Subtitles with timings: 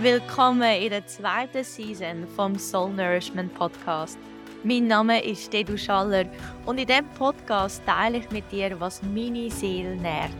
[0.00, 4.18] Willkommen in der zweiten Season vom Soul Nourishment Podcast.
[4.64, 6.24] Mein Name ist Dedu Schaller
[6.66, 10.32] und in diesem Podcast teile ich mit dir, was meine Seele nährt.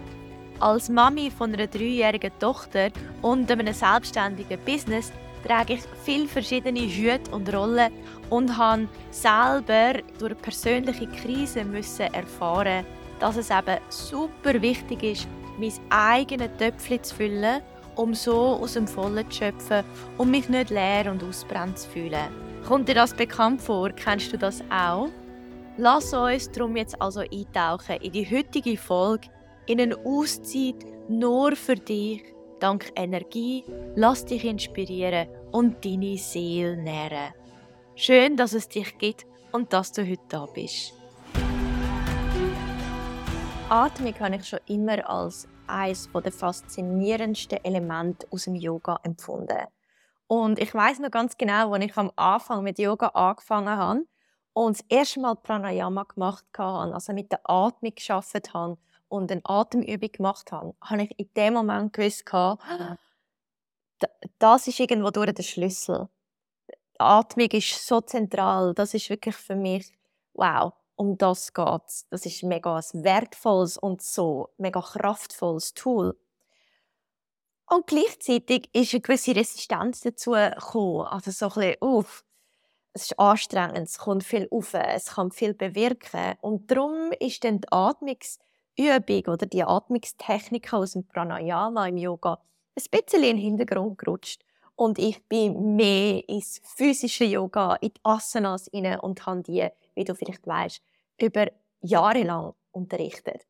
[0.59, 2.89] Als Mami von einer dreijährigen Tochter
[3.21, 5.13] und einem selbstständigen Business
[5.47, 7.93] trage ich viele verschiedene Hüte und Rollen
[8.31, 12.87] und habe selber durch persönliche Krisen müssen erfahren,
[13.21, 15.29] dass es eben super wichtig ist,
[15.59, 17.63] mein eigenes Töpfchen zu füllen
[17.97, 19.85] um so aus dem Vollen zu schöpfen
[20.19, 22.29] und mich nicht leer und ausbrennt zu fühlen.
[22.67, 23.91] Kommt dir das bekannt vor?
[23.91, 25.09] Kennst du das auch?
[25.79, 29.29] Lass uns darum jetzt also eintauchen in die heutige Folge,
[29.67, 30.77] in eine Auszeit
[31.09, 32.23] nur für dich,
[32.61, 33.65] dank Energie,
[33.97, 37.33] lass dich inspirieren und deine Seele nähren.
[37.95, 40.95] Schön, dass es dich gibt und dass du heute da bist.
[43.69, 49.67] Atmung habe ich schon immer als eines der faszinierendsten Elemente aus dem Yoga empfunden.
[50.27, 54.07] Und ich weiß noch ganz genau, als ich am Anfang mit Yoga angefangen habe
[54.53, 59.43] und das erste Mal Pranayama gemacht habe, also mit der Atmung geschafft habe und eine
[59.45, 62.25] Atemübung gemacht habe, habe ich in dem Moment gewusst,
[64.39, 66.09] das ist irgendwo durch den Schlüssel.
[66.69, 68.75] Die Atmung ist so zentral.
[68.75, 69.93] Das ist wirklich für mich
[70.35, 76.17] wow um das geht Das ist mega ein wertvolles und so mega kraftvolles Tool.
[77.67, 81.07] Und gleichzeitig ist eine gewisse Resistenz dazu gekommen.
[81.07, 82.25] Also so ein bisschen, uff,
[82.93, 86.35] es ist anstrengend, es kommt viel auf, es kann viel bewirken.
[86.43, 92.43] Und darum ist dann die Atmungsübung oder die Atmungstechnik aus dem Pranayama im Yoga
[92.77, 94.43] ein bisschen in den Hintergrund gerutscht.
[94.75, 100.05] Und ich bin mehr ins physische Yoga, in die Asanas rein und habe die wie
[100.05, 100.83] du vielleicht weißt,
[101.21, 101.47] über
[101.81, 103.47] Jahre lang unterrichtet.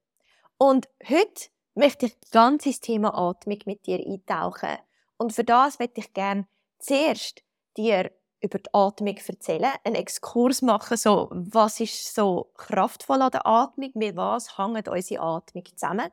[0.59, 4.79] Und heute möchte ich ganz ins Thema Atmung mit dir eintauchen.
[5.17, 6.47] Und für das möchte ich gerne
[6.79, 7.43] zuerst
[7.77, 13.47] dir über die Atmung erzählen, einen Exkurs machen, so, was ist so kraftvoll an der
[13.47, 16.11] Atmung, mit was hängt unsere Atmung zusammen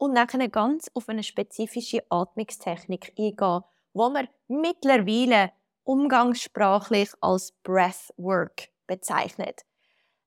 [0.00, 3.62] und dann ganz auf eine spezifische Atmungstechnik eingehen,
[3.92, 5.52] wo man mittlerweile
[5.84, 9.62] umgangssprachlich als Breathwork bezeichnet.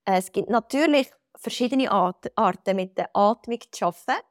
[0.05, 4.23] Es gibt natürlich verschiedene Arten, mit der Atmung zu arbeiten,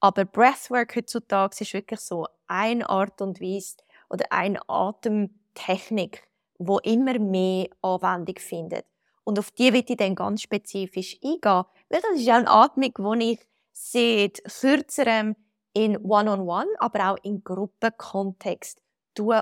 [0.00, 3.76] aber Breathwork heutzutage ist wirklich so eine Art und Weise
[4.10, 6.28] oder eine Atemtechnik,
[6.58, 8.84] wo immer mehr Anwendung findet.
[9.22, 13.18] Und auf die wird ich dann ganz spezifisch eingehen, weil das ist auch eine Atmung,
[13.20, 15.36] die ich seit kürzerem
[15.72, 18.82] in One-on-One, -on -one, aber auch in Gruppenkontext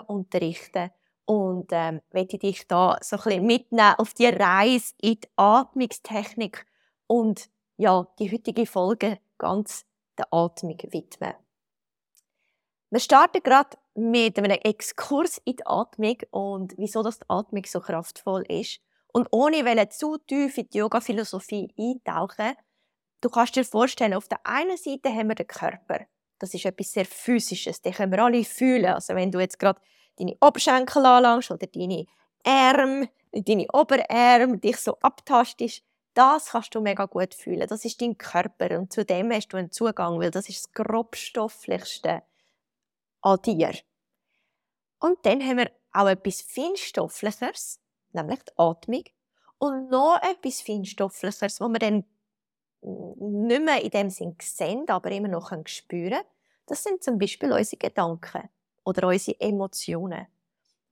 [0.06, 0.91] unterrichten
[1.26, 6.64] und ähm, möchte dich da so ein bisschen mitnehmen auf die Reise in die Atmungstechnik
[7.06, 9.84] und ja, die heutige Folge ganz
[10.16, 11.34] der Atmung widmen.
[12.91, 17.81] Wir starten gerade mit einem Exkurs in die Atmung und wieso das die Atmung so
[17.81, 18.81] kraftvoll ist.
[19.12, 22.54] Und ohne zu tief in die Yoga-Philosophie eintauchen,
[23.20, 26.06] du kannst dir vorstellen, auf der einen Seite haben wir den Körper.
[26.38, 28.94] Das ist etwas sehr Physisches, den können wir alle fühlen.
[28.94, 29.81] Also wenn du jetzt gerade
[30.19, 32.06] deine Oberschenkel anlangst oder deine
[32.44, 35.82] Arme, deine Oberarme, dich so abtastest,
[36.15, 37.66] das kannst du mega gut fühlen.
[37.69, 40.72] Das ist dein Körper und zu dem hast du einen Zugang, weil das ist das
[40.72, 42.22] grobstofflichste
[43.21, 43.75] an dir.
[44.99, 47.81] Und dann haben wir auch etwas Feinstofflicheres,
[48.12, 49.04] nämlich die Atmung.
[49.59, 52.04] Und noch etwas Feinstofflicheres, wo wir dann
[52.83, 56.25] nicht mehr in dem Sinn sehen, aber immer noch spüren können.
[56.66, 58.48] Das sind zum Beispiel unsere Gedanken
[58.86, 60.26] oder unsere Emotionen.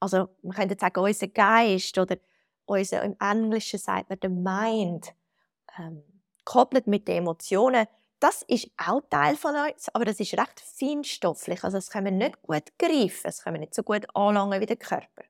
[0.00, 2.16] Also man könnte sagen, unser Geist oder
[2.66, 5.14] unser, im Englischen sagt man der Mind,
[5.78, 6.02] ähm,
[6.44, 7.86] koppelt mit den Emotionen,
[8.20, 11.62] das ist auch Teil von uns, aber das ist recht feinstofflich.
[11.62, 14.66] Also das können wir nicht gut greifen, das können wir nicht so gut anlangen wie
[14.66, 15.24] der Körper.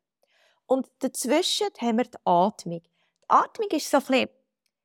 [0.67, 2.81] Und dazwischen haben wir die Atmung.
[2.81, 2.91] Die
[3.29, 4.29] Atmung ist so ein bisschen,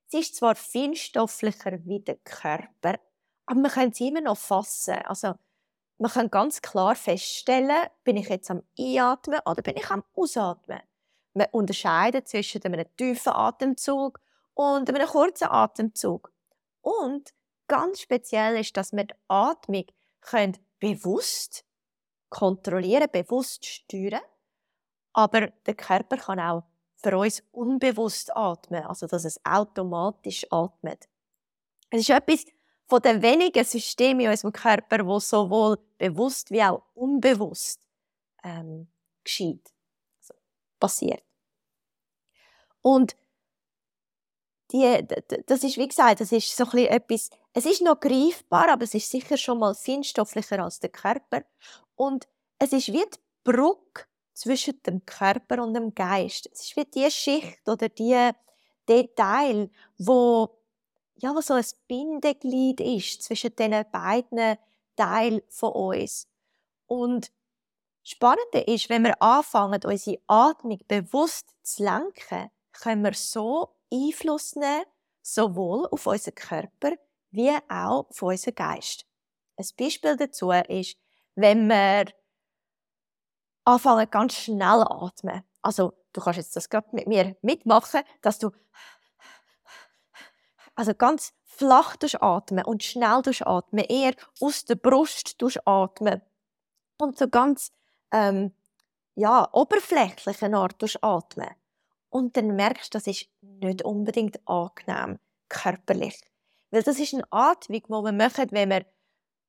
[0.08, 3.00] sie ist zwar feinstofflicher wie der Körper,
[3.46, 4.96] aber man kann sie immer noch fassen.
[5.06, 5.36] Also
[6.00, 10.80] man kann ganz klar feststellen, bin ich jetzt am Einatmen oder bin ich am Ausatmen.
[11.34, 14.20] Man unterscheidet zwischen einem tiefen Atemzug
[14.54, 16.32] und einem kurzen Atemzug.
[16.82, 17.34] Und
[17.68, 19.86] ganz speziell ist, dass wir die Atmung
[20.22, 21.66] können bewusst
[22.30, 24.22] kontrollieren, bewusst steuern,
[25.14, 26.64] aber der Körper kann auch
[26.96, 31.10] für uns unbewusst atmen, also dass es automatisch atmet.
[31.90, 32.46] Es ist etwas,
[32.90, 37.80] von den wenigen Systemen in unserem Körper, wo sowohl bewusst wie auch unbewusst
[38.44, 38.88] ähm,
[39.24, 39.72] geschieht,
[40.20, 40.34] also
[40.80, 41.24] passiert.
[42.82, 43.16] Und
[44.72, 45.06] die,
[45.46, 48.96] das ist, wie gesagt, das ist so ein etwas, es ist noch greifbar, aber es
[48.96, 51.44] ist sicher schon mal feinstofflicher als der Körper.
[51.96, 52.28] Und
[52.58, 56.50] es ist wie die Brücke zwischen dem Körper und dem Geist.
[56.52, 58.32] Es ist wie die Schicht oder die
[58.88, 60.59] Detail, wo
[61.22, 64.58] ja, was so ein Bindeglied ist zwischen den beiden
[64.96, 66.28] Teilen von uns.
[66.88, 67.32] Und
[68.04, 74.86] Spannende ist, wenn wir anfangen, unsere Atmung bewusst zu lenken, können wir so Einfluss nehmen,
[75.22, 76.94] sowohl auf unseren Körper
[77.32, 79.06] wie auch auf unseren Geist.
[79.58, 80.98] Ein Beispiel dazu ist,
[81.36, 82.06] wenn wir
[83.66, 85.44] anfangen, ganz schnell atmen.
[85.62, 88.52] Also, du kannst jetzt das gerade mit mir mitmachen, dass du
[90.80, 95.36] also ganz flach atmen und schnell atmen, eher aus der Brust
[95.66, 96.22] atmen
[96.98, 97.74] und so ganz
[98.12, 98.54] ähm,
[99.16, 101.50] ja, oberflächlichen Art atmen.
[102.10, 106.22] Und dann merkst du, das ist nicht unbedingt angenehm, körperlich.
[106.72, 108.86] Weil das ist eine Atmung, die wir machen, wenn wir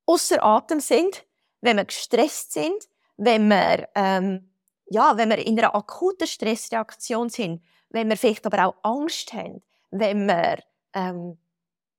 [0.06, 1.24] außer Atem sind,
[1.60, 4.50] wenn wir gestresst sind, wenn wir, ähm,
[4.86, 9.62] ja, wenn wir in einer akuten Stressreaktion sind, wenn wir vielleicht aber auch Angst haben,
[9.92, 10.58] wenn wir,
[10.94, 11.38] ähm,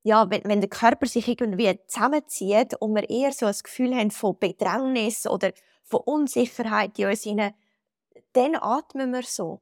[0.04, 4.12] ja, wenn, wenn der Körper sich irgendwie zusammenzieht und wir eher so ein Gefühl haben
[4.12, 5.52] von Bedrängnis oder
[5.84, 7.54] von Unsicherheit in uns hinein,
[8.34, 9.62] dann atmen wir so.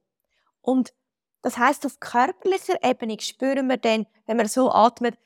[0.62, 0.94] Und
[1.42, 5.18] das heißt, auf körperlicher Ebene spüren wir dann, wenn wir so atmet,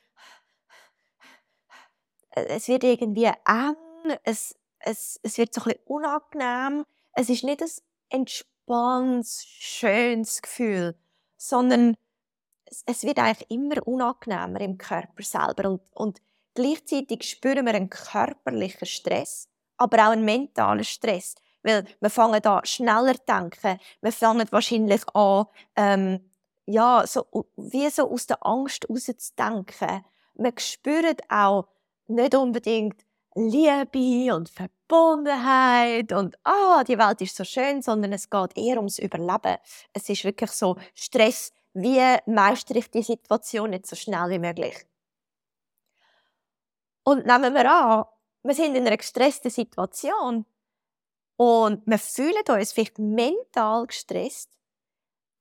[2.31, 6.85] es wird irgendwie eng, es, es, es wird so ein bisschen unangenehm.
[7.13, 7.69] Es ist nicht ein
[8.09, 10.95] entspanntes, schönes Gefühl,
[11.37, 11.95] sondern
[12.85, 15.69] es, wird eigentlich immer unangenehmer im Körper selber.
[15.69, 16.21] Und, und
[16.53, 19.47] gleichzeitig spüren wir einen körperlichen Stress,
[19.77, 21.35] aber auch einen mentalen Stress.
[21.63, 23.79] Weil wir fangen da schneller zu denken.
[24.01, 25.45] Wir fangen wahrscheinlich an,
[25.75, 26.29] ähm,
[26.67, 27.25] ja, so,
[27.57, 30.03] wie so aus der Angst rauszudenken.
[30.35, 31.67] Wir spüren auch
[32.07, 38.57] nicht unbedingt Liebe und Verbundenheit und ah, die Welt ist so schön, sondern es geht
[38.57, 39.57] eher ums Überleben.
[39.91, 44.87] Es ist wirklich so Stress, wie meistere ich die Situation nicht so schnell wie möglich.
[47.03, 48.05] Und nehmen wir an,
[48.43, 50.45] wir sind in einer gestressten Situation
[51.35, 54.49] und wir fühlen uns vielleicht mental gestresst,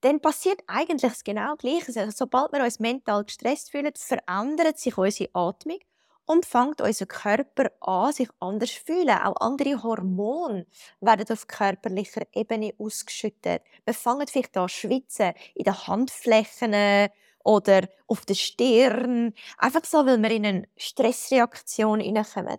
[0.01, 1.99] dann passiert eigentlich das genau Gleiche.
[1.99, 5.79] Also, sobald wir uns mental gestresst fühlen, verändert sich unsere Atmung
[6.27, 9.11] und fängt unser Körper an, sich anders zu fühlen.
[9.11, 10.67] Auch andere Hormone
[11.01, 13.63] werden auf körperlicher Ebene ausgeschüttet.
[13.85, 17.11] Wir fangen vielleicht an zu schwitzen, in den Handflächen
[17.45, 19.35] oder auf der Stirn.
[19.59, 22.59] Einfach so, weil wir in eine Stressreaktion hineinkommen.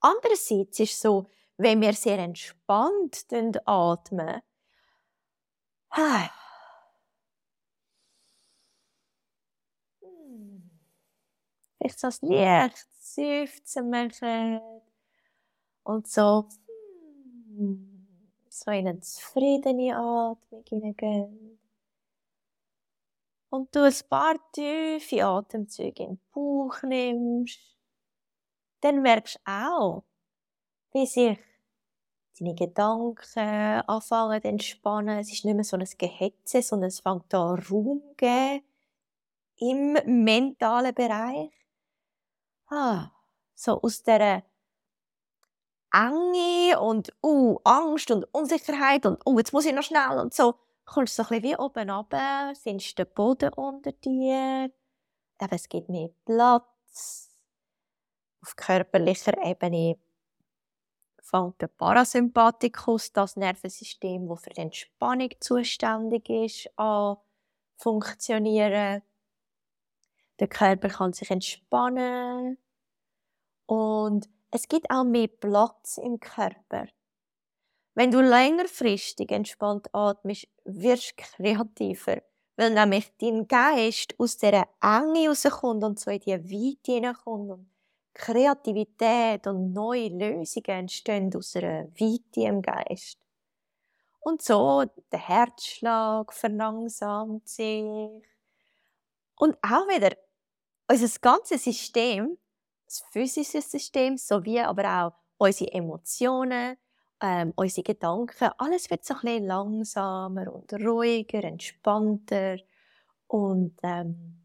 [0.00, 3.26] Andererseits ist es so, wenn wir sehr entspannt
[3.64, 4.40] atmen,
[11.78, 14.60] Vielleicht so ein leicht Seufzen machen
[15.84, 16.48] und so,
[18.48, 21.58] so in eine zufriedene Atmung hineingehen.
[23.50, 27.58] Und du ein paar tiefe Atemzüge in den Bauch nimmst,
[28.80, 30.04] dann merkst du auch,
[30.92, 31.38] wie sich
[32.38, 33.40] deine Gedanken
[33.86, 35.18] anfangen zu entspannen.
[35.18, 38.64] Es ist nicht mehr so ein Gehetze, sondern es fängt an Raum zu geben
[39.56, 41.57] im mentalen Bereich.
[42.70, 43.10] Ah,
[43.54, 44.44] so aus der
[45.92, 50.54] Enge und uh, Angst und Unsicherheit und uh, jetzt muss ich noch schnell und so
[50.84, 54.70] kommst du so ein bisschen wie oben runter, findest den Boden unter dir,
[55.38, 57.30] aber es gibt mehr Platz.
[58.42, 59.98] Auf körperlicher Ebene
[61.22, 67.16] fängt der Parasympathikus, das Nervensystem, das für die Entspannung zuständig ist, an
[67.76, 69.02] funktionieren.
[70.38, 72.58] Der Körper kann sich entspannen
[73.68, 76.86] und es gibt auch mehr Platz im Körper.
[77.94, 82.22] Wenn du längerfristig entspannt atmest, wirst du kreativer,
[82.56, 87.66] weil nämlich dein Geist aus dieser Enge rauskommt und so in die Weite hineinkommt
[88.14, 93.18] Kreativität und neue Lösungen entstehen aus einer Weite im Geist.
[94.20, 97.84] Und so der Herzschlag verlangsamt sich.
[99.36, 100.16] Und auch wieder
[100.90, 102.38] unser ganzes System,
[102.88, 106.76] das physische System, sowie aber auch unsere Emotionen,
[107.20, 112.58] ähm, unsere Gedanken, alles wird so ein bisschen langsamer und ruhiger, entspannter.
[113.26, 114.40] Und ähm,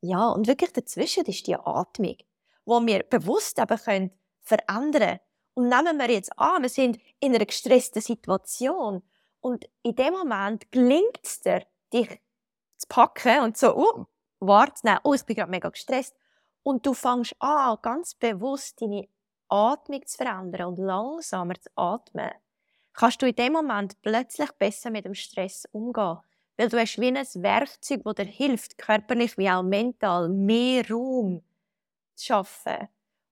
[0.00, 2.16] ja, und wirklich dazwischen ist die Atmung
[2.68, 4.10] wo wir bewusst eben können
[4.42, 5.18] verändern
[5.54, 9.02] Und nehmen wir jetzt an, wir sind in einer gestressten Situation
[9.40, 11.62] und in dem Moment gelingt es dir,
[11.92, 12.20] dich
[12.76, 14.06] zu packen und so, oh,
[14.38, 16.14] warte, oh, ich bin gerade mega gestresst.
[16.68, 19.08] Und du fängst an, ganz bewusst deine
[19.48, 22.30] Atmung zu verändern und langsamer zu atmen.
[22.92, 26.18] kannst du in dem Moment plötzlich besser mit dem Stress umgehen.
[26.58, 31.42] Weil du hast wie ein Werkzeug, das dir hilft, körperlich wie auch mental mehr Raum
[32.14, 32.88] zu schaffen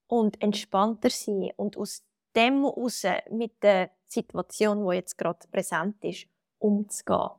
[0.07, 2.03] und entspannter sein und aus
[2.35, 6.25] dem heraus mit der Situation, die jetzt gerade präsent ist,
[6.57, 7.29] umzugehen.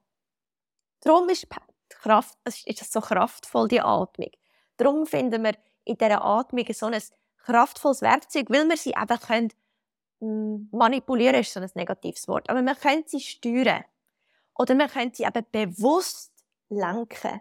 [1.01, 1.49] Darum ist,
[1.89, 4.31] Kraft, ist es so kraftvoll, die Atmung.
[4.77, 5.55] Darum finden wir
[5.89, 7.03] in dieser Atmung so ein
[7.45, 9.53] kraftvolles Werkzeug, weil wir sie eben können,
[10.21, 13.85] hm, manipulieren ist so ein negatives Wort, aber wir können sie steuern.
[14.57, 16.33] Oder wir können sie eben bewusst
[16.69, 17.41] lenken.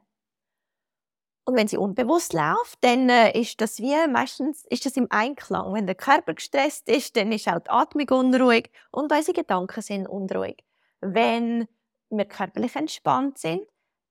[1.46, 5.74] Und wenn sie unbewusst läuft, dann äh, ist das wie meistens ist das im Einklang.
[5.74, 10.08] Wenn der Körper gestresst ist, dann ist auch die Atmung unruhig und unsere Gedanken sind
[10.08, 10.64] unruhig.
[11.00, 11.68] Wenn
[12.10, 13.62] wir körperlich entspannt sind,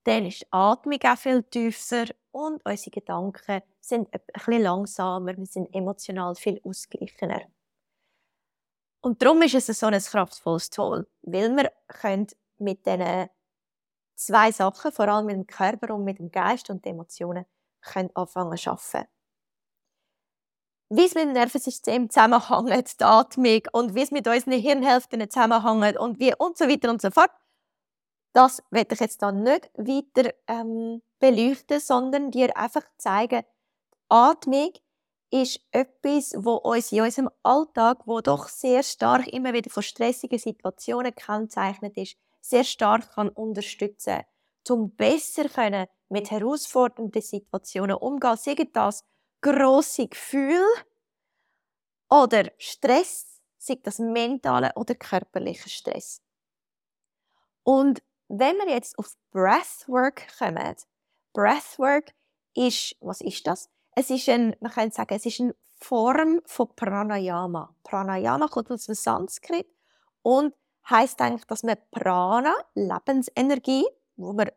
[0.06, 5.46] dann ist die Atmung auch viel tiefer und unsere Gedanken sind ein bisschen langsamer, wir
[5.46, 7.42] sind emotional viel ausgeglichener.
[9.00, 13.28] Und darum ist es so ein kraftvolles Tool, weil wir können mit diesen
[14.14, 17.44] zwei Sachen, vor allem mit dem Körper und mit dem Geist und den Emotionen,
[17.80, 19.08] können anfangen zu arbeiten.
[20.88, 25.98] Wie es mit dem Nervensystem zusammenhängt, die Atmung und wie es mit unseren Hirnhälften zusammenhängt
[25.98, 27.30] und wie und so weiter und so fort,
[28.36, 33.44] das werde ich jetzt dann nicht weiter ähm, beleuchten, sondern dir einfach zeigen,
[34.10, 34.72] Atmung
[35.30, 40.38] ist etwas, wo uns in unserem Alltag, wo doch sehr stark immer wieder von stressigen
[40.38, 44.20] Situationen gekennzeichnet ist, sehr stark kann unterstützen
[44.68, 48.36] um besser können mit herausfordernden Situationen umgehen.
[48.36, 49.04] Sei das
[49.40, 50.66] grosse Gefühl
[52.10, 56.20] oder Stress, sei das mentale oder körperliche Stress.
[57.62, 60.76] Und wenn wir jetzt auf Breathwork kommen,
[61.32, 62.12] Breathwork
[62.54, 63.70] ist, was ist das?
[63.94, 67.74] Es ist ein, man kann sagen, es ist eine Form von Pranayama.
[67.84, 69.66] Pranayama kommt aus dem Sanskrit
[70.22, 70.54] und
[70.88, 74.52] heißt eigentlich, dass man Prana, Lebensenergie, wo wir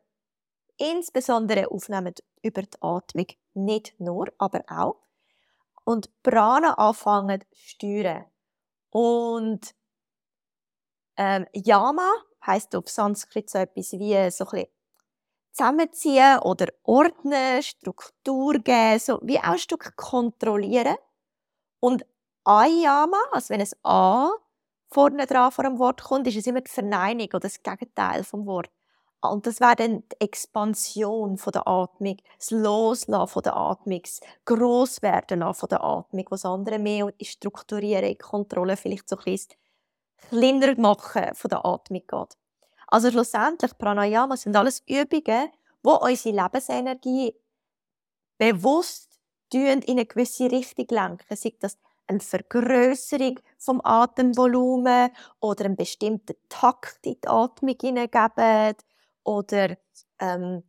[0.77, 4.95] insbesondere aufnehmen über die Atmung, nicht nur, aber auch,
[5.83, 8.25] und Prana anfangen zu steuern.
[8.91, 9.75] Und
[11.17, 12.11] ähm, Yama
[12.46, 14.65] heißt auf Sanskrit so etwas wie so ein
[15.51, 20.96] zusammenziehen oder ordnen, Struktur geben, so wie auch ein Stück kontrollieren.
[21.79, 22.05] Und
[22.43, 24.29] Ayama, also wenn es A
[24.88, 28.46] vorne dran vor dem Wort kommt, ist es immer die Verneinung oder das Gegenteil vom
[28.46, 28.69] Wort.
[29.22, 34.22] Und das wäre dann die Expansion von der Atmung, das Loslassen von der Atmung, das
[34.46, 39.58] Grosswerden von der Atmung, was andere mehr in Strukturierung, Kontrolle, vielleicht so ein bisschen
[40.29, 42.38] kleiner machen von der Atmung geht.
[42.88, 45.49] Also schlussendlich, Pranayama sind alles Übungen,
[45.83, 47.35] wo unsere Lebensenergie
[48.38, 49.19] bewusst
[49.53, 51.35] in eine gewisse Richtung lenken.
[51.35, 58.75] Sei das eine Vergrößerung vom Atemvolumen oder einen bestimmten Takt in die Atmung hineingeben
[59.23, 59.77] oder
[60.19, 60.63] ähm,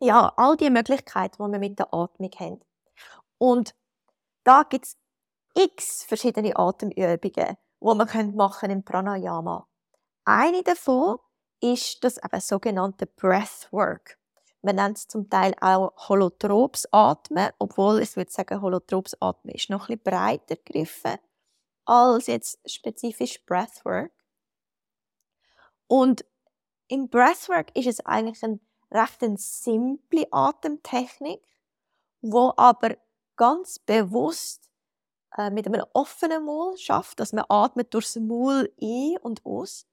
[0.00, 2.60] ja, all die Möglichkeiten, die wir mit der Atmung haben.
[3.38, 3.74] Und
[4.44, 4.98] da gibt es
[5.54, 9.68] x verschiedene Atemübungen, die man machen im Pranayama.
[10.24, 11.18] Eine davon
[11.60, 14.18] ist das eben sogenannte Breathwork.
[14.62, 19.68] Man nennt es zum Teil auch Holotropes Atmen, obwohl ich würde sagen, Holotropes Atmen ist
[19.68, 21.18] noch ein bisschen breiter gegriffen
[21.84, 24.12] als jetzt spezifisch Breathwork.
[25.86, 26.24] Und
[26.88, 28.60] im Breathwork ist es eigentlich eine
[28.90, 31.42] recht eine simple Atemtechnik,
[32.22, 32.96] wo aber
[33.36, 34.70] ganz bewusst
[35.36, 39.86] äh, mit einem offenen Maul schafft, dass man atmet durchs Maul ein und aus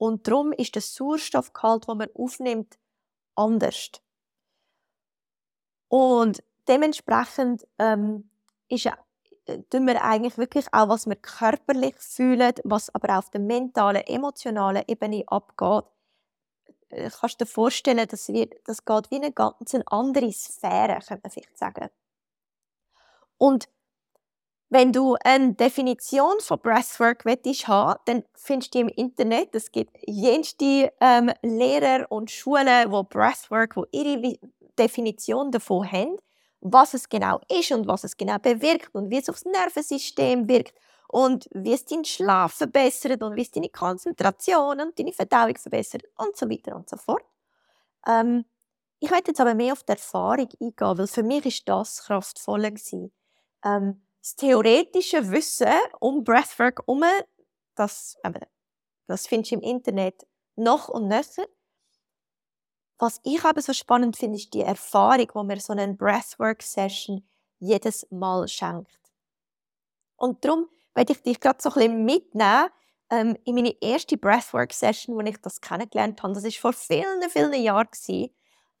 [0.00, 2.78] und darum ist der Sauerstoffgehalt, den man aufnimmt,
[3.34, 3.90] anders.
[5.88, 8.30] Und dementsprechend ähm,
[8.68, 13.42] ist äh, tun wir eigentlich wirklich auch, was wir körperlich fühlen, was aber auf der
[13.42, 15.84] mentalen, emotionalen Ebene abgeht.
[16.88, 21.20] Äh, kannst du dir vorstellen, dass wir, das geht wie eine ganz andere Sphäre, könnte
[21.24, 21.90] man vielleicht sagen.
[23.36, 23.68] Und
[24.70, 29.54] wenn du eine Definition von Breathwork willst dann findest du die im Internet.
[29.54, 34.38] Es gibt jenste ähm, Lehrer und Schulen, wo Breathwork, wo ihre
[34.78, 36.16] Definition davon haben,
[36.60, 40.74] was es genau ist und was es genau bewirkt und wie es aufs Nervensystem wirkt
[41.08, 46.04] und wie es deinen Schlaf verbessert und wie es deine Konzentration und deine Verdauung verbessert
[46.16, 47.24] und so weiter und so fort.
[48.06, 48.44] Ähm,
[49.00, 52.72] ich möchte jetzt aber mehr auf die Erfahrung eingehen, weil für mich ist das kraftvoller.
[53.64, 57.04] Ähm, das theoretische Wissen um Breathwork herum,
[57.74, 58.44] das, eben,
[59.06, 61.46] das findest du im Internet noch und nöcher.
[62.98, 67.26] Was ich aber so spannend finde, ist die Erfahrung, die mir so eine Breathwork-Session
[67.58, 69.00] jedes Mal schenkt.
[70.16, 72.68] Und darum werde ich dich gerade so ein bisschen mitnehmen
[73.08, 77.54] ähm, in meine erste Breathwork-Session, wo ich das kennengelernt habe, das war vor vielen, vielen
[77.54, 77.88] Jahren,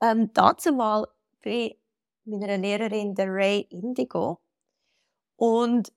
[0.02, 1.06] ähm, dazu mal
[1.42, 1.76] bei
[2.24, 4.38] meiner Lehrerin, der Ray Indigo.
[5.40, 5.90] Und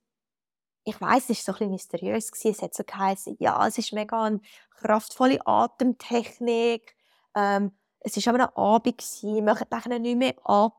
[0.85, 2.31] ich weiß, es war so ein bisschen mysteriös.
[2.45, 4.39] Es hat so geheißen, ja, es ist mega eine
[4.77, 6.95] kraftvolle Atemtechnik.
[7.35, 10.77] Ähm, es war aber ein Abend, wir machen nachher nicht mehr ab.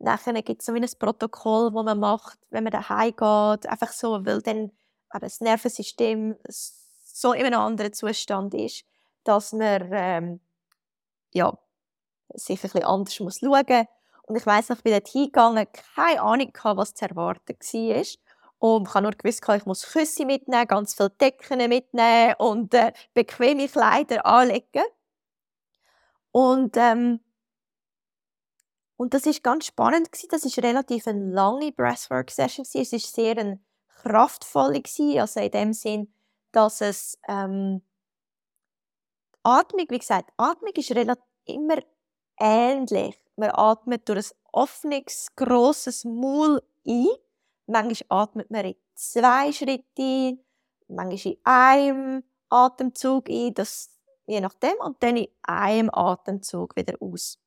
[0.00, 3.70] Nachher gibt es so ein Protokoll, das man macht, wenn man daheim geht.
[3.70, 4.72] Einfach so, weil dann
[5.20, 8.84] das Nervensystem so in einem anderen Zustand ist,
[9.22, 10.40] dass man ähm,
[11.32, 11.56] ja,
[12.34, 13.40] sich ein bisschen anders schauen muss.
[14.30, 18.04] Und ich weiss ich bin dort hingegangen, keine Ahnung was zu erwarten war.
[18.60, 22.92] Und ich habe nur gewusst, ich muss Küsse mitnehmen, ganz viele Decken mitnehmen und äh,
[23.12, 24.84] bequeme Kleider anlegen.
[26.30, 27.18] Und, ähm,
[28.96, 30.28] und das ist ganz spannend gewesen.
[30.30, 33.58] Das ist relativ eine lange Breathwork Session Es war sehr eine
[33.88, 34.80] kraftvolle
[35.20, 36.14] also in dem Sinn,
[36.52, 37.82] dass es ähm,
[39.42, 41.78] Atmung, wie gesagt, Atmung ist relativ immer
[42.38, 43.16] ähnlich.
[43.40, 47.06] Man atmet durch ein offenes, grosses Maul ein
[47.66, 50.38] Manchmal atmet man in zwei Schritte,
[50.88, 57.38] manchmal in einem Atemzug ein, das, je nachdem, und dann in einem Atemzug wieder aus.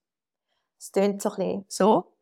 [0.79, 2.17] Es klingt so ein so.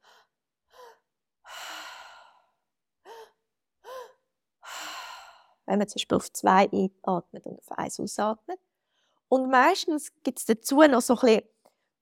[5.65, 8.59] Wenn man zum Beispiel auf zwei einatmet und auf eins ausatmet.
[9.29, 11.43] Und meistens gibt es dazu noch so ein bisschen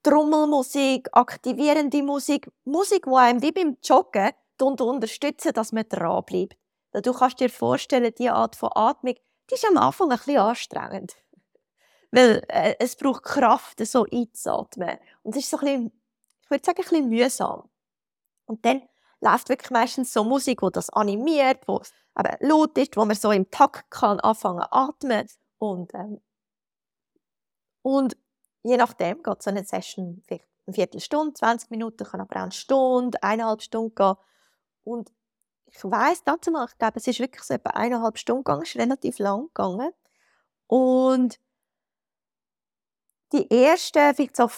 [0.03, 6.57] Trommelmusik, aktivierende Musik, Musik, die einem wie beim Joggen unterstützen, dass man dranbleibt.
[6.91, 9.15] Du kannst dir vorstellen, diese Art von Atmung,
[9.49, 11.15] die ist am Anfang ein bisschen anstrengend.
[12.11, 14.97] Weil äh, es braucht Kraft, so einzuatmen.
[15.23, 16.01] Und es ist so ein bisschen,
[16.43, 17.69] ich würde sagen, ein bisschen mühsam.
[18.45, 18.81] Und dann
[19.21, 21.81] läuft wirklich meistens so Musik, die das animiert, wo
[22.17, 25.27] eben laut ist, wo man so im Takt kann anfangen atmen.
[25.59, 26.21] Und, ähm,
[27.81, 28.17] und
[28.63, 32.51] je nachdem geht so eine Session vielleicht eine Viertelstunde, 20 Minuten, kann aber auch eine
[32.51, 34.15] Stunde, eineinhalb Stunden gehen.
[34.83, 35.11] Und
[35.65, 38.75] ich weiss dazu mal, ich glaube, es ist wirklich so etwa eineinhalb Stunden gegangen, ist
[38.75, 39.91] relativ lang gegangen.
[40.67, 41.39] Und
[43.31, 44.49] die ersten, vielleicht so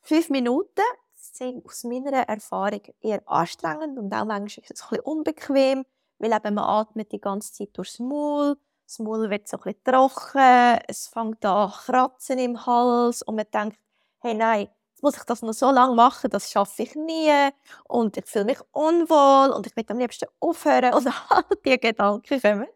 [0.00, 0.82] fünf Minuten,
[1.14, 5.84] sind aus meiner Erfahrung eher anstrengend und auch manchmal ist es ein bisschen unbequem,
[6.18, 8.56] weil eben man atmet die ganze Zeit durchs Maul,
[8.88, 13.44] das Maul wird so ein bisschen trocken, es fängt an kratzen im Hals und man
[13.52, 13.78] denkt,
[14.20, 17.50] hey nein, jetzt muss ich das noch so lange machen, das schaffe ich nie
[17.84, 22.40] und ich fühle mich unwohl und ich will am liebsten aufhören und all diese Gedanken
[22.40, 22.66] kommen.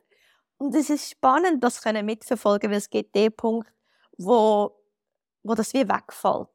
[0.58, 3.72] Und es ist spannend, das können mitverfolgen, weil es gibt den Punkt,
[4.18, 4.70] wo,
[5.42, 6.48] wo das wie wegfällt.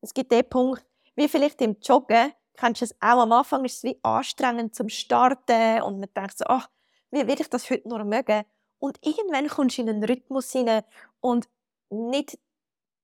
[0.00, 3.76] Es gibt den Punkt, wie vielleicht im Joggen, kennst du es auch am Anfang, ist
[3.76, 6.70] es wie anstrengend zum Starten und man denkt so, ach,
[7.10, 8.44] wie will ich das heute nur mögen?
[8.80, 10.82] Und irgendwann kommst du in einen Rhythmus hinein
[11.20, 11.48] und
[11.90, 12.38] nicht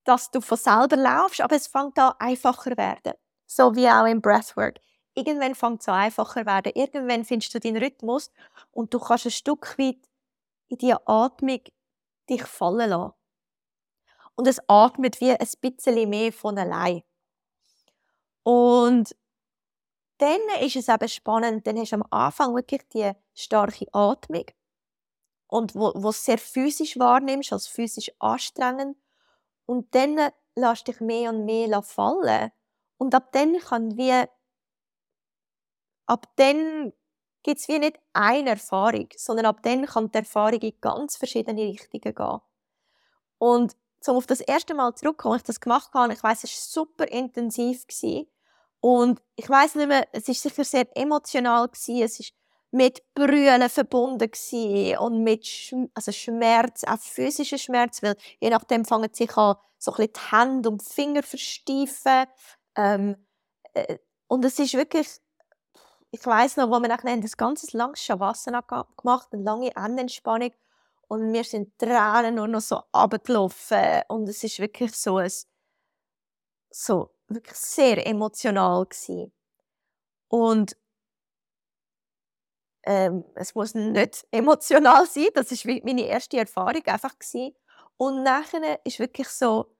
[0.07, 3.13] dass du von selber laufst, aber es fängt an einfacher werden.
[3.45, 4.79] So wie auch im Breathwork.
[5.13, 6.71] Irgendwann fängt es an einfacher werden.
[6.75, 8.31] Irgendwann findest du deinen Rhythmus
[8.71, 9.99] und du kannst ein Stück weit
[10.69, 11.61] in die Atmung
[12.29, 13.13] dich fallen lassen.
[14.35, 17.03] Und es atmet wie ein bisschen mehr von allein.
[18.43, 19.13] Und
[20.19, 24.45] dann ist es eben spannend, dann hast du am Anfang wirklich die starke Atmung
[25.47, 28.97] und wo, wo sehr physisch wahrnimmst, als physisch anstrengend
[29.65, 32.51] und dann lässt dich mehr und mehr fallen.
[32.97, 34.25] Und ab dann kann wie,
[36.05, 36.93] ab dann
[37.43, 41.61] gibt es wie nicht eine Erfahrung, sondern ab dann kann die Erfahrung in ganz verschiedene
[41.61, 42.41] Richtungen gehen.
[43.37, 43.75] Und
[44.07, 46.83] um auf das erste Mal zurückzukommen, als ich das gemacht habe, ich weiß, es war
[46.85, 47.85] super intensiv
[48.79, 52.01] und ich weiß nicht mehr, es ist sicher sehr emotional gewesen.
[52.01, 52.33] Es ist
[52.71, 54.29] mit Brüllen verbunden
[54.99, 59.93] und mit Sch also Schmerz, auch physischer Schmerz, weil je nachdem fangen sich an, so
[59.93, 62.25] ein die Hände und die Finger versteifen.
[62.75, 63.15] Ähm,
[63.73, 65.07] äh, und es ist wirklich,
[66.11, 68.61] ich weiß noch, wo wir nachher das ganze langes Shavasana
[68.97, 70.51] gemacht, eine lange Endentspannung
[71.07, 75.31] und mir sind Tränen nur noch so abgelaufen und es ist wirklich so ein,
[76.69, 79.31] so wirklich sehr emotional gewesen.
[80.27, 80.75] Und
[82.87, 85.27] ähm, es muss nicht emotional sein.
[85.35, 87.53] Das ist meine erste Erfahrung einfach gewesen.
[87.97, 89.75] Und nachher ist wirklich so,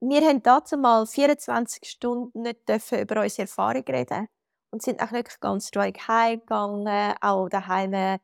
[0.00, 4.28] wir haben dazu mal 24 Stunden nicht dürfen über unsere Erfahrung reden
[4.70, 8.18] und sind auch wirklich ganz ruhig heimgegangen, auch daheim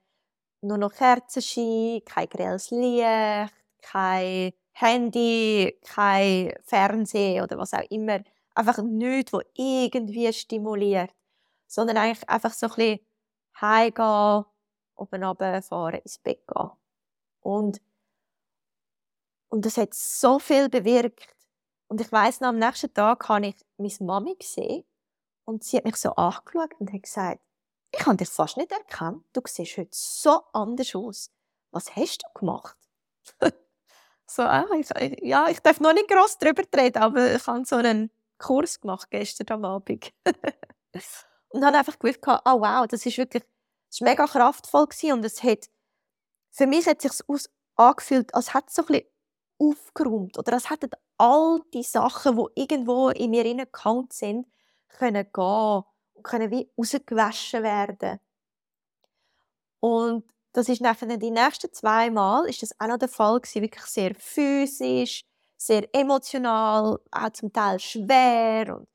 [0.63, 8.21] nur noch Kerzenschein, kein grelles Licht, kein Handy, kein Fernsehen oder was auch immer.
[8.55, 11.11] Einfach nichts, was irgendwie stimuliert.
[11.67, 13.01] Sondern eigentlich einfach so ein bisschen
[13.61, 14.45] heimgehen,
[14.97, 16.71] oben runterfahren, ins Bett gehen.
[17.41, 17.81] Und,
[19.49, 21.35] und das hat so viel bewirkt.
[21.89, 24.85] Und ich weiß noch, am nächsten Tag habe ich meine Mami gesehen
[25.45, 27.41] und sie hat mich so angeschaut und hat gesagt,
[27.93, 29.25] ich habe dich fast nicht erkannt.
[29.33, 31.31] Du siehst heute so anders aus.
[31.73, 32.77] Was hast du gemacht?
[34.27, 37.77] so, ah, ich, ja, ich darf noch nicht gross darüber reden, aber ich habe so
[37.77, 40.13] einen Kurs gemacht gestern am Abend.
[41.49, 43.45] und habe einfach gewusst, oh wow, das ist wirklich,
[43.91, 45.69] das war mega kraftvoll und es hat,
[46.51, 49.07] für mich hat es sich angefühlt, als hätte es so ein bisschen
[49.59, 54.47] aufgeräumt oder als hätten all die Sachen, die irgendwo in mir gehangen sind,
[54.89, 55.83] können gehen
[56.15, 58.21] und können wie rausgewaschen werden.
[59.81, 63.63] Und das ist nachher die nächsten zwei Mal ist das auch noch der Fall gewesen,
[63.63, 65.25] wirklich sehr physisch,
[65.57, 68.89] sehr emotional, auch zum Teil schwer und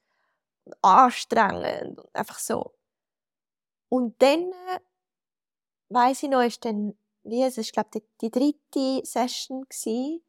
[0.84, 2.75] anstrengend und einfach so.
[3.96, 4.80] Und dann äh,
[5.88, 10.22] weiß ich noch, ist dann wie es ist glaube die, die dritte Session gewesen,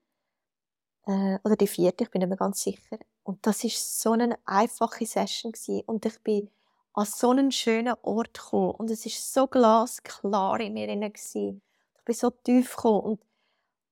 [1.05, 2.96] äh, oder die vierte, ich bin nicht mehr ganz sicher.
[3.24, 5.83] Und das ist so eine einfache Session gewesen.
[5.87, 6.48] und ich bin
[6.92, 12.05] an so einen schönen Ort gekommen und es ist so glasklar in mir inne Ich
[12.05, 13.20] bin so tief gekommen und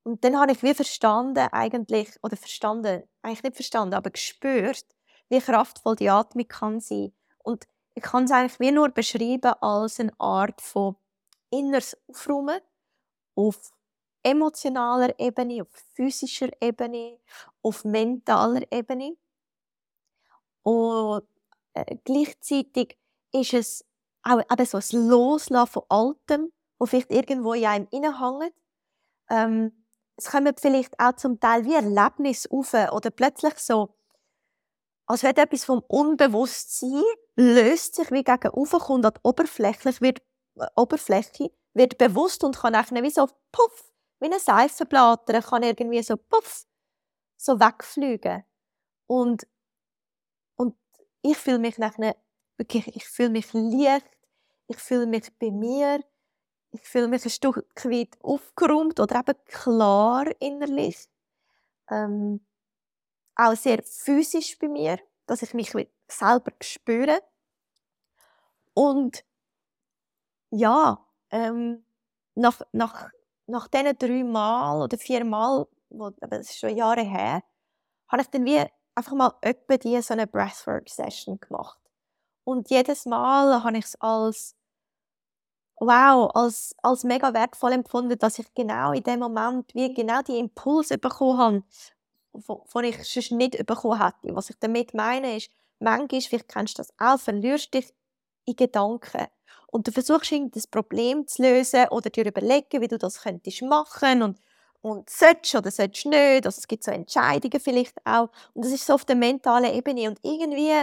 [0.04, 4.84] und dann habe ich wie verstanden eigentlich oder verstanden eigentlich nicht verstanden, aber gespürt,
[5.30, 7.12] wie kraftvoll die Atmung kann sein.
[7.42, 10.96] Und ich kann es eigentlich wie nur beschreiben als eine Art von
[11.50, 12.60] inneres Aufräumen
[13.36, 13.72] auf
[14.22, 17.18] emotionaler Ebene, auf physischer Ebene,
[17.62, 19.16] auf mentaler Ebene.
[20.62, 21.24] Und
[21.74, 22.98] äh, gleichzeitig
[23.32, 23.84] ist es
[24.22, 28.54] auch eben so ein Loslassen von Altem, wo vielleicht irgendwo in einem hängt.
[29.30, 29.84] Ähm,
[30.16, 33.94] es kommen vielleicht auch zum Teil wie Erlebnisse auf oder plötzlich so,
[35.06, 37.02] als wenn etwas vom Unbewusstsein
[37.36, 40.20] löst sich wie gegen kommt an Oberfläche, wird,
[40.56, 46.02] äh, Oberfläche, wird bewusst und kann dann wie so puff wie ein Seifenblatter kann irgendwie
[46.02, 46.66] so puff,
[47.36, 48.44] so wegfliegen.
[49.06, 49.46] Und,
[50.56, 50.76] und
[51.22, 52.16] ich fühle mich nachher
[52.56, 54.06] wirklich, ich fühle mich leicht,
[54.68, 56.00] ich fühle mich bei mir,
[56.70, 61.08] ich fühle mich ein Stück weit aufgeräumt oder eben klar innerlich.
[61.90, 62.44] Ähm,
[63.36, 65.72] auch sehr physisch bei mir, dass ich mich
[66.08, 67.20] selber spüre.
[68.74, 69.24] Und
[70.50, 71.84] ja, ähm,
[72.34, 73.10] nach, nach
[73.46, 77.42] nach diesen drei Mal oder vier Mal, wo, das ist schon Jahre her,
[78.08, 81.80] habe ich dann wie einfach mal öppe die so eine Breathwork-Session gemacht.
[82.44, 84.56] Und jedes Mal habe ich es als
[85.80, 90.38] wow, als, als mega wertvoll empfunden, dass ich genau in dem Moment wie genau die
[90.38, 91.62] Impulse bekommen habe,
[92.40, 94.34] von ich sonst nicht bekommen hätte.
[94.34, 97.92] Was ich damit meine ist, manchmal, vielleicht kennst du das auch, verlierst dich
[98.44, 99.26] in Gedanken
[99.68, 104.22] und du versuchst das Problem zu lösen oder dir überlegen, wie du das könntest machen
[104.22, 104.38] und
[104.84, 106.44] und sollst oder sollst nicht.
[106.44, 108.28] Also es gibt so Entscheidungen vielleicht auch.
[108.52, 110.10] Und das ist so auf der mentalen Ebene.
[110.10, 110.82] Und irgendwie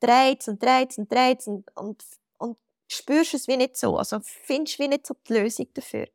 [0.00, 2.04] dreht und dreht und dreht und, und,
[2.38, 2.58] und
[2.90, 3.96] spürst es wie nicht so.
[3.96, 6.08] Also findest wie nicht so die Lösung dafür.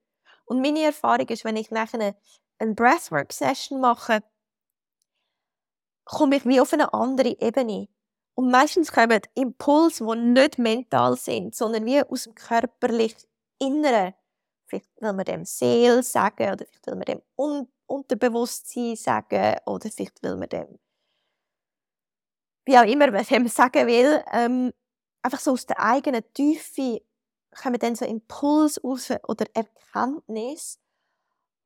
[0.43, 2.15] Und meine Erfahrung ist, wenn ich nachher
[2.58, 4.21] eine Breathwork-Session mache,
[6.06, 7.88] komme ich wie auf eine andere Ebene.
[8.36, 13.28] Und meistens kommen Impulse, die nicht mental sind, sondern wie aus dem körperlichen
[13.60, 14.13] Inneren.
[14.68, 19.89] Vielleicht will man dem Seele sagen, oder vielleicht will man dem Un Unterbewusstsein sagen, oder
[19.89, 20.80] vielleicht will man dem,
[22.65, 24.74] wie auch immer man dem sagen will, ähm,
[25.22, 27.02] einfach so aus der eigenen Tiefe
[27.56, 30.80] kommen dann so Impulse raus oder Erkenntnisse,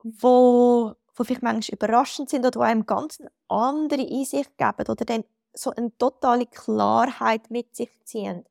[0.03, 5.25] wo, wo vielleicht manchmal überraschend sind oder die einem ganz andere Einsicht geben oder dann
[5.53, 8.45] so eine totale Klarheit mit sich ziehen.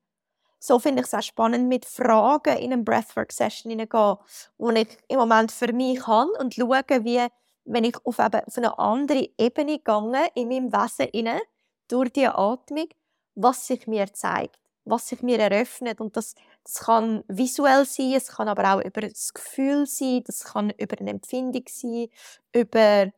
[0.61, 4.17] So finde ich es auch spannend, mit Fragen in eine Breathwork-Session hineingehen,
[4.59, 7.27] wo ich im Moment für mich kann und schaue, wie,
[7.65, 11.41] wenn ich auf, eben, auf eine andere Ebene gehe, in meinem Wesen hinein,
[11.87, 12.89] durch die Atmung,
[13.35, 16.01] was sich mir zeigt, was sich mir eröffnet.
[16.01, 16.35] Und das,
[16.69, 20.99] das kann visuell sein, es kann aber auch über das Gefühl sein, das kann über
[21.01, 22.09] eine Empfindung sein,
[22.53, 23.11] über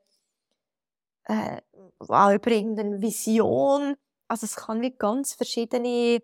[1.25, 1.61] äh,
[1.99, 3.97] auch über irgendeine Vision.
[4.29, 6.23] Also es kann wie ganz verschiedene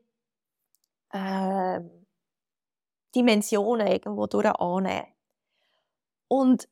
[1.10, 1.80] äh,
[3.12, 5.06] Dimensionen irgendwo durch annehmen.
[6.28, 6.68] Und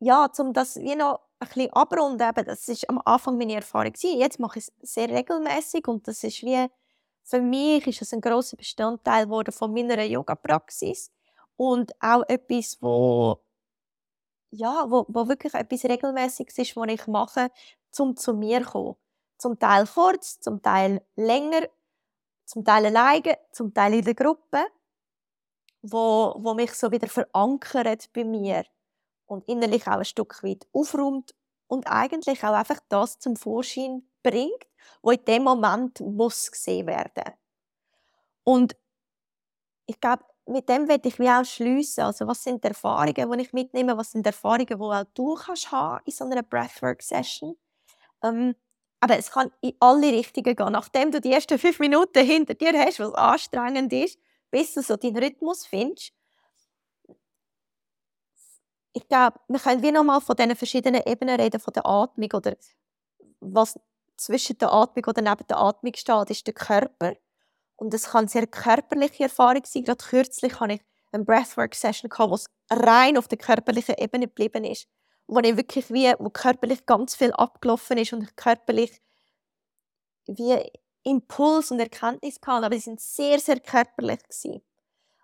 [0.00, 3.92] ja, um das wie noch ein bisschen abrunden, eben, das ist am Anfang meine Erfahrung.
[3.96, 6.68] Jetzt mache ich es sehr regelmäßig und das ist wie
[7.28, 11.12] für mich ist es ein großer Bestandteil von meiner Yoga-Praxis
[11.56, 13.40] und auch etwas, wo
[14.50, 17.50] ja, wo, wo wirklich etwas Regelmäßiges ist, was ich mache,
[17.98, 18.96] um zu mir zu kommen.
[19.38, 21.68] Zum Teil kurz, zum Teil länger,
[22.46, 24.66] zum Teil alleine, zum Teil in der Gruppe.
[25.82, 28.64] wo, wo mich so wieder verankert bei mir
[29.26, 31.34] und innerlich auch ein Stück weit aufräumt
[31.68, 34.66] und eigentlich auch einfach das zum Vorschein bringt,
[35.02, 37.34] wo in dem Moment muss gesehen werden.
[38.44, 38.76] Und
[39.86, 42.04] ich glaube, mit dem werde ich wie auch schliessen.
[42.04, 43.96] Also, was sind die Erfahrungen, die ich mitnehme?
[43.96, 47.56] Was sind die Erfahrungen, die auch du kannst haben in so einer Breathwork-Session?
[48.22, 48.54] Ähm,
[49.00, 50.72] aber es kann in alle Richtungen gehen.
[50.72, 54.18] Nachdem du die ersten fünf Minuten hinter dir hast, was anstrengend ist,
[54.50, 56.12] bis du so deinen Rhythmus findest.
[58.94, 62.56] Ich glaube, wir können wie nochmal von diesen verschiedenen Ebenen reden, von der Atmung oder
[63.40, 63.78] was
[64.18, 67.14] zwischen der Atmung oder neben der Atmung steht, ist der Körper.
[67.76, 69.84] Und es kann eine sehr körperliche Erfahrung sein.
[69.84, 70.80] Gerade kürzlich hatte ich
[71.12, 74.88] eine Breathwork-Session, wo es rein auf der körperlichen Ebene geblieben ist.
[75.26, 79.00] Wo ich wirklich wie, wo körperlich ganz viel abgelaufen ist und körperlich
[80.26, 80.70] wie
[81.04, 82.66] Impuls und Erkenntnis hatte.
[82.66, 84.22] Aber sie sind sehr, sehr körperlich.
[84.22, 84.62] Gewesen.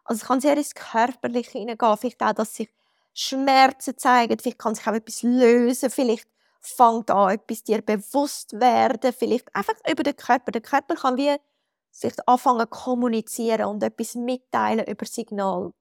[0.04, 1.96] Also es kann sehr ins Körperliche hineingehen.
[1.96, 2.68] Vielleicht auch, dass sich
[3.14, 4.38] Schmerzen zeigen.
[4.38, 5.90] Vielleicht kann sich auch etwas lösen.
[5.90, 6.28] Vielleicht
[6.66, 9.12] fängt an, etwas dir bewusst werden.
[9.12, 10.52] Vielleicht einfach über den Körper.
[10.52, 11.36] Der Körper kann wie
[11.90, 15.72] sich anfangen kommunizieren und etwas mitteilen über Signal.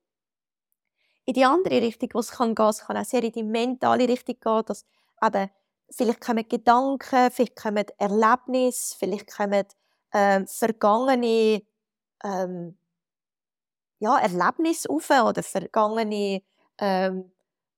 [1.25, 4.07] In die andere Richtung, wo es kann gehen, es kann auch sehr in die mentale
[4.07, 4.85] Richtung gehen, dass
[5.23, 5.49] eben
[5.89, 9.65] vielleicht kommen Gedanken, vielleicht kommen Erlebnisse, vielleicht kommen
[10.13, 11.63] ähm, vergangene
[12.23, 12.77] ähm,
[13.99, 16.41] ja, Erlebnisse auf oder vergangene
[16.77, 17.31] ähm,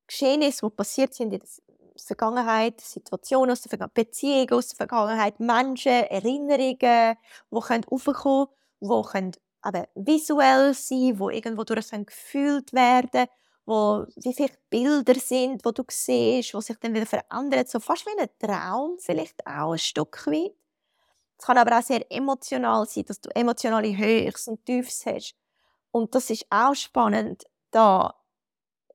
[0.07, 1.49] Geschehnisse, die passiert sind in der
[1.97, 7.17] Vergangenheit, Situationen aus der Vergangenheit, Beziehungen aus der Vergangenheit, Menschen, Erinnerungen,
[7.51, 8.47] die können aufkommen
[8.81, 9.31] die können
[9.65, 13.27] eben visuell sein, die irgendwo durch gefühlt werden
[13.65, 18.05] wo wie viele Bilder sind, wo du siehst, die sich dann wieder verändern, so fast
[18.05, 20.53] wie ein Traum vielleicht auch ein Stück weit.
[21.37, 25.35] Es kann aber auch sehr emotional sein, dass du emotionale Höchst und Tiefs hast.
[25.91, 27.43] Und das ist auch spannend.
[27.71, 28.15] Da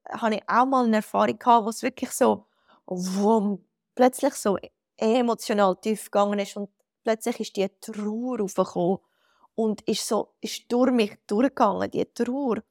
[0.09, 2.47] habe ich auch mal eine Erfahrung gehabt, wo es wirklich so
[2.91, 3.61] wo
[3.95, 4.59] plötzlich so
[4.97, 6.71] emotional tief gegangen ist und
[7.05, 8.99] plötzlich ist die Trauer aufgekommen
[9.55, 12.63] und ist so ist durch mich durchgegangen, die Trauer.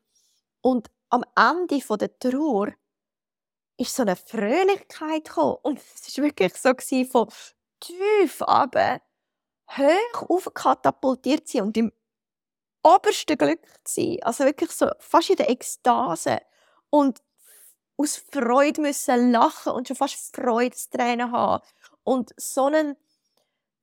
[0.61, 2.73] Und am Ende von der Trauer
[3.77, 5.57] ist so eine Fröhlichkeit gekommen.
[5.63, 7.29] und es war wirklich so gewesen, von
[7.79, 9.01] tief aber
[9.77, 11.91] hoch aufkatapultiert zu sein und im
[12.83, 14.17] obersten Glück zu sein.
[14.23, 16.39] Also wirklich so fast in der Ekstase.
[16.89, 17.21] Und
[17.99, 21.63] aus Freude müssen lachen und schon fast Freudestränen haben.
[22.03, 22.95] Und so eine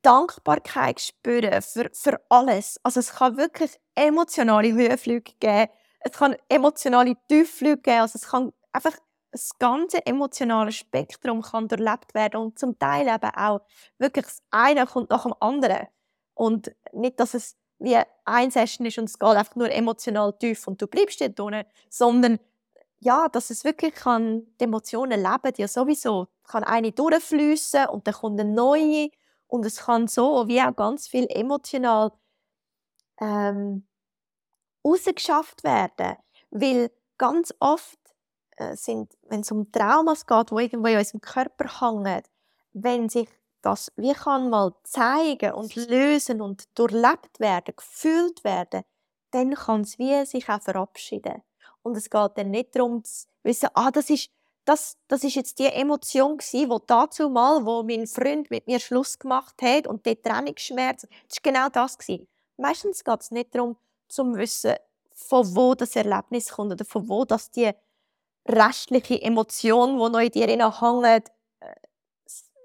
[0.03, 2.81] Dankbarkeit spüren für, für alles.
[2.83, 5.71] Also es kann wirklich emotionale Höhenflüge geben.
[6.01, 8.01] Es kann emotionale Tiefflüge geben.
[8.01, 8.97] Also es kann einfach
[9.33, 13.61] das ganze emotionale Spektrum kann durchlebt werden und zum Teil eben auch
[13.99, 15.89] wirklich das eine kommt nach dem anderen.
[16.35, 20.67] Und nicht, dass es wie ein Session ist und es geht einfach nur emotional tief
[20.67, 22.39] und du bleibst dort unten, sondern
[23.01, 26.29] ja, dass es wirklich kann, die Emotionen leben ja sowieso.
[26.45, 29.11] kann eine durchfließen und dann kommt eine neue
[29.49, 32.13] und es kann so wie auch ganz viel emotional
[33.21, 33.87] ähm,
[34.85, 36.17] rausgeschafft werden,
[36.51, 37.99] weil ganz oft
[38.57, 42.23] äh, sind, wenn es um Traumas geht, wo irgendwo in unserem Körper hängen,
[42.73, 43.29] wenn sich
[43.63, 48.85] das wie kann mal zeigen und lösen und durchlebt werden, gefühlt werden,
[49.33, 51.43] dann kann es wie sich auch verabschieden.
[51.87, 54.29] Und es geht dann nicht darum zu wissen, ah, das ist,
[54.65, 58.81] das, das ist jetzt die Emotion gewesen, wo dazu mal, wo mein Freund mit mir
[58.81, 62.27] Schluss gemacht hat und der Trennungsschmerz, das ist genau das gewesen.
[62.57, 63.77] Meistens geht es nicht darum,
[64.09, 64.75] zu wissen,
[65.13, 67.71] von wo das Erlebnis kommt oder von wo das die
[68.49, 71.75] restliche Emotion, die noch in dir hängt, äh,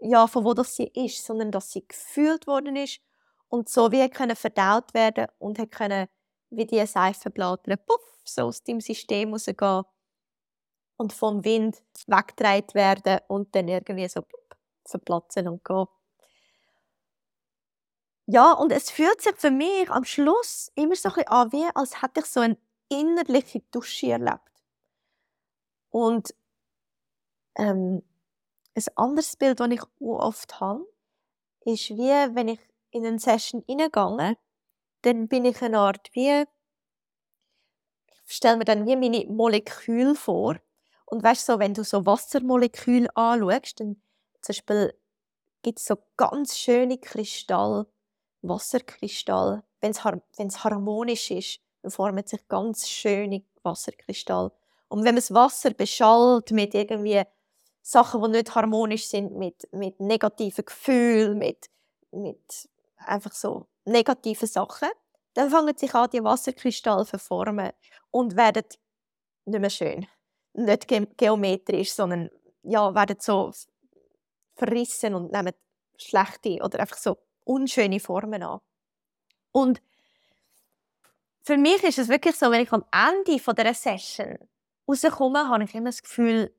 [0.02, 3.00] ja, von wo das sie ist, sondern dass sie gefühlt worden ist
[3.50, 6.08] und so wie können verdaut werden und können
[6.52, 9.84] wie die Seifenblätter, puff, so aus dem System rausgehen
[10.98, 14.22] und vom Wind weggetragen werden und dann irgendwie so
[14.86, 15.88] verplatzen und gehen.
[18.28, 22.02] Ja, und es fühlt sich für mich am Schluss immer so ein an, wie als
[22.02, 22.58] hätte ich so eine
[22.90, 24.40] innerliche Dusche erlebt.
[25.90, 26.34] Und
[27.56, 28.04] ähm,
[28.76, 30.86] ein anderes Bild, das ich oft habe,
[31.66, 32.60] ist wie, wenn ich
[32.92, 34.38] in eine Session hineingehe,
[35.02, 36.46] dann bin ich eine Art wie
[38.32, 40.58] stelle mir dann wie meine Moleküle vor.
[41.06, 44.02] Und weißt so, wenn du so Wassermoleküle anschaust, dann
[44.42, 44.94] zum Beispiel
[45.62, 47.86] gibt es so ganz schöne Kristall,
[48.42, 49.64] Wasserkristall.
[49.82, 54.52] Wenn es harmonisch ist, dann formen sich ganz schöne Wasserkristall.
[54.88, 57.24] Und wenn man das Wasser beschallt mit irgendwie
[57.82, 61.70] Sachen, die nicht harmonisch sind, mit, mit negativen Gefühlen, mit,
[62.12, 64.90] mit einfach so negativen Sachen,
[65.34, 67.18] dann fangen sich an, die Wasserkristalle zu
[68.12, 68.64] und werden
[69.46, 70.08] nicht mehr schön.
[70.54, 72.30] Nicht ge geometrisch, sondern
[72.64, 73.52] ja, werden so
[74.56, 75.54] verrissen und nehmen
[75.98, 78.60] schlechte oder einfach so unschöne Formen an.
[79.52, 79.82] Und
[81.44, 84.38] für mich ist es wirklich so, wenn ich am Ende von dieser Session
[84.88, 86.54] rauskomme, habe ich immer das Gefühl,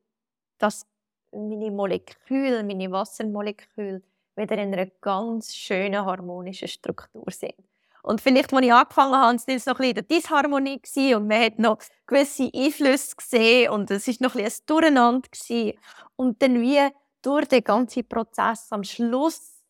[0.59, 0.87] dass
[1.31, 4.03] meine Moleküle, meine Wassermoleküle
[4.37, 7.55] wieder in einer ganz schönen harmonischen Struktur sind.
[8.03, 11.59] Und vielleicht, als ich angefangen habe, war es noch ein bisschen Disharmonie und man hat
[11.59, 15.73] noch gewisse Einflüsse gesehen und es war noch ein, bisschen ein Durcheinander.
[16.17, 16.81] Und dann wie
[17.23, 19.63] durch den ganzen Prozess am Schluss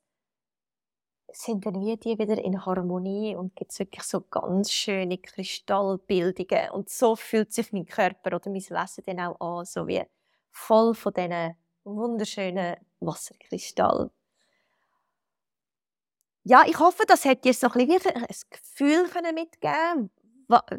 [1.34, 6.70] sind dann wie die wieder in Harmonie und gibt es wirklich so ganz schöne Kristallbildungen.
[6.70, 10.02] Und so fühlt sich mein Körper oder mein Wesen dann auch an, so wie
[10.50, 14.10] voll von diesen wunderschönen Wasserkristallen.
[16.44, 20.10] Ja, ich hoffe, das hat dir so ein, bisschen ein Gefühl mitgeben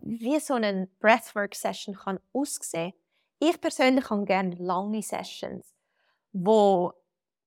[0.04, 2.94] wie so eine Breathwork-Session kann aussehen
[3.40, 5.74] Ich persönlich habe gerne lange Sessions,
[6.34, 6.94] wo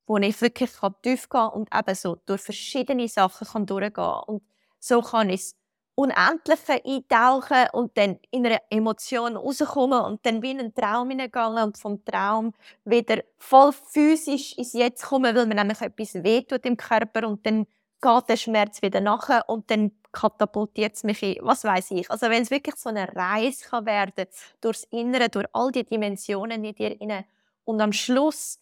[0.09, 0.71] wo ich wirklich
[1.03, 4.23] tief gehen kann und eben so durch verschiedene Sachen kann durchgehen kann.
[4.27, 4.43] Und
[4.81, 5.53] so kann ich
[5.97, 11.59] Unendliche eintauchen und dann in einer Emotion rauskommen und dann wie in einen Traum hineingehen
[11.65, 16.77] und vom Traum wieder voll physisch ins Jetzt kommen, weil mir nämlich etwas wehtut im
[16.77, 17.67] Körper und dann
[18.07, 22.11] geht der Schmerz wieder nachher und dann katapultiert es mich in, was weiß ich.
[22.11, 24.27] Also wenn es wirklich so eine Reise kann werden
[24.61, 27.25] durchs Innere, durch all die Dimensionen in dir inne
[27.65, 28.61] und am Schluss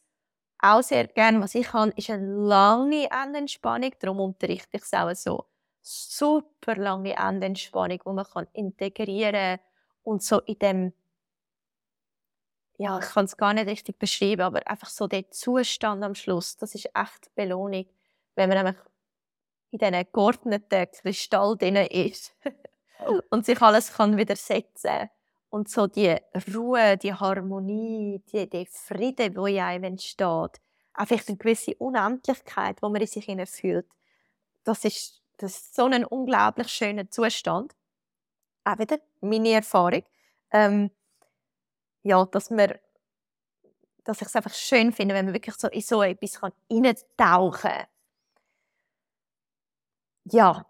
[0.58, 3.92] auch sehr gerne, was ich kann, ist eine lange Endentspannung.
[4.00, 5.44] Darum unterrichte ich es auch so.
[5.82, 9.58] Super lange Endentspannung, die man kann integrieren
[10.02, 10.92] und so in dem
[12.76, 16.56] ja, ich kann es gar nicht richtig beschreiben, aber einfach so der Zustand am Schluss,
[16.56, 17.86] das ist echt Belohnung,
[18.34, 18.76] wenn man nämlich
[19.74, 22.34] in diesen geordneten Kristall drin ist
[23.30, 25.10] und sich alles kann wieder setzen
[25.50, 26.16] und so die
[26.54, 30.60] Ruhe, die Harmonie, die, der Frieden, der in einem entsteht,
[30.92, 33.86] einfach eine gewisse Unendlichkeit, wo man in sich fühlt,
[34.62, 37.74] das ist, das ist so ein unglaublich schöner Zustand.
[38.64, 40.04] Auch wieder meine Erfahrung.
[40.52, 40.90] Ähm,
[42.02, 42.74] ja, dass man
[44.04, 47.86] dass ich es einfach schön finde, wenn man wirklich so in so etwas hineintauchen kann.
[50.32, 50.66] Ja,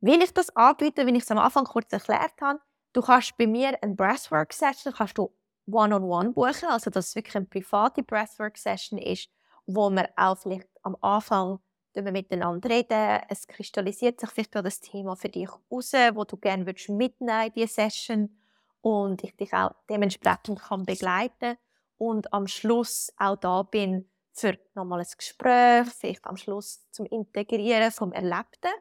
[0.00, 2.60] will ich das anbieten, wie ich es am Anfang kurz erklärt habe,
[2.92, 5.32] Du kannst bei mir eine Breathwork-Session kannst du
[5.70, 9.28] one-on-one buchen, also dass es wirklich eine private Breathwork-Session ist,
[9.66, 11.60] wo man auch vielleicht am Anfang
[11.94, 13.20] miteinander reden.
[13.28, 17.52] Es kristallisiert sich vielleicht gerade das Thema für dich raus, wo du gerne mitnehmen in
[17.54, 18.36] diese Session
[18.80, 21.56] und ich dich auch dementsprechend kann begleiten
[21.96, 27.90] und am Schluss auch da bin für nochmal ein Gespräch, vielleicht am Schluss zum Integrieren
[27.90, 28.72] vom Erlebten,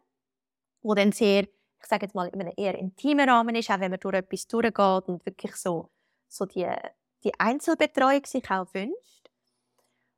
[0.81, 1.47] wo dann sehr
[1.81, 4.47] ich sage jetzt mal, in einem eher intimen Rahmen ist, auch wenn man durch etwas
[4.47, 5.89] durchgeht und wirklich so,
[6.27, 6.67] so die,
[7.23, 9.29] die Einzelbetreuung sich auch wünscht.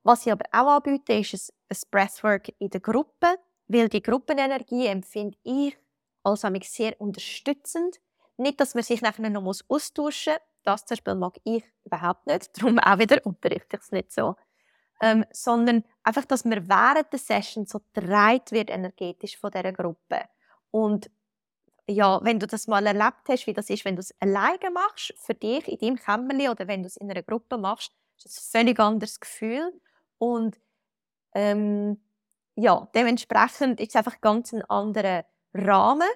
[0.04, 5.38] Was ich aber auch anbiete, ist ein, Breathwork in der Gruppe, weil die Gruppenenergie empfinde
[5.43, 5.77] ich
[6.23, 7.99] als sehr unterstützend.
[8.38, 10.41] Nicht, dass man sich nachher noch austauschen muss.
[10.63, 12.58] Das zum Beispiel mag ich überhaupt nicht.
[12.58, 14.36] Darum auch wieder unterrichte ich es nicht so.
[15.03, 20.25] Ähm, sondern einfach, dass man während der Session so dreit wird energetisch von dieser Gruppe.
[20.69, 21.09] Und
[21.87, 25.13] ja, wenn du das mal erlebt hast, wie das ist, wenn du es alleine machst,
[25.17, 28.37] für dich in deinem Kämmerchen oder wenn du es in einer Gruppe machst, ist das
[28.37, 29.73] ein völlig anderes Gefühl.
[30.17, 30.59] Und
[31.33, 31.99] ähm,
[32.55, 36.09] ja, dementsprechend ist es einfach ganz ein anderer Rahmen.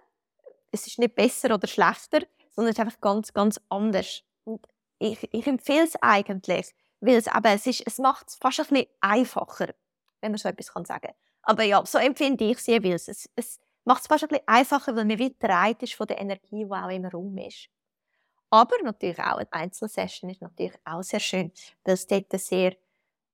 [0.71, 2.21] Es ist nicht besser oder schlechter,
[2.51, 4.23] sondern es ist einfach ganz, ganz anders.
[4.43, 4.65] Und
[4.99, 8.67] ich, ich empfehle es eigentlich, weil es, aber es, ist, es macht es fast ein
[8.67, 9.73] bisschen einfacher,
[10.21, 11.15] wenn man so etwas kann sagen kann.
[11.43, 13.07] Aber ja, so empfinde ich es jeweils.
[13.07, 16.19] Es, es, macht es fast ein bisschen einfacher, weil man wieder bereit ist von der
[16.19, 17.69] Energie, die auch im Raum ist.
[18.49, 21.51] Aber natürlich auch eine Einzelsession ist natürlich auch sehr schön,
[21.83, 22.75] weil es dort sehr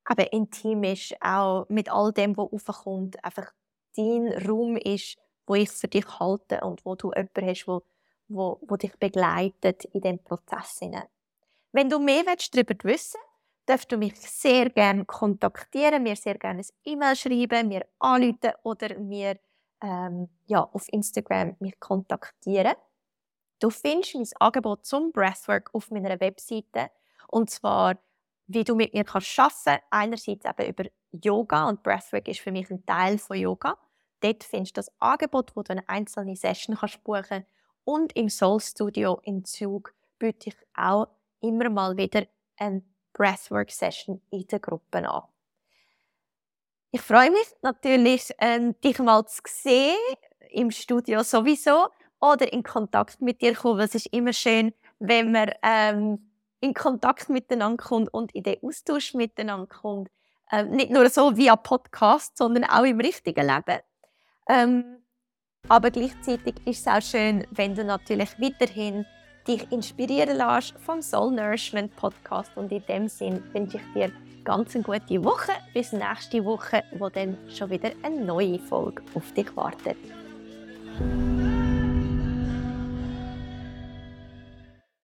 [0.10, 3.52] eben, intim ist, auch mit all dem, was aufkommt, einfach
[3.96, 7.82] dein Raum ist, wo ich für dich halte und wo du jemanden hast, wo,
[8.28, 10.82] wo, wo dich begleitet in diesem Prozess.
[11.72, 13.20] Wenn du mehr darüber wissen
[13.72, 19.00] darfst du mich sehr gerne kontaktieren, mir sehr gerne ein E-Mail schreiben, mir anrufen oder
[19.00, 19.40] mir
[19.82, 22.74] ähm, ja, auf Instagram mich kontaktieren.
[23.60, 26.90] Du findest mein Angebot zum Breathwork auf meiner Webseite.
[27.28, 27.98] Und zwar,
[28.48, 29.84] wie du mit mir kannst arbeiten kannst.
[29.90, 33.78] Einerseits eben über Yoga und Breathwork ist für mich ein Teil von Yoga.
[34.20, 37.46] Dort findest du das Angebot, wo du eine einzelne Session kannst buchen
[37.86, 41.08] Und im Soul Studio in Zug biete ich auch
[41.40, 42.26] immer mal wieder
[42.58, 42.84] eine
[43.22, 45.24] Breathwork-Session in der Gruppe an.
[46.90, 49.96] Ich freue mich natürlich, ähm, dich mal zu sehen
[50.50, 53.80] im Studio sowieso oder in Kontakt mit dir kommen.
[53.80, 59.14] Es ist immer schön, wenn man ähm, in Kontakt miteinander kommt und in den Austausch
[59.14, 60.10] miteinander kommt.
[60.52, 63.82] Ähm, nicht nur so via Podcast, sondern auch im richtigen Leben.
[64.50, 64.98] Ähm,
[65.70, 69.06] aber gleichzeitig ist es auch schön, wenn du natürlich weiterhin
[69.48, 72.52] dich inspirieren lässt vom Soul Nourishment Podcast.
[72.56, 74.12] Und in dem Sinn wünsche ich dir
[74.44, 75.54] ganz eine gute Woche.
[75.74, 79.98] Bis nächste Woche, wo dann schon wieder eine neue Folge auf dich wartet.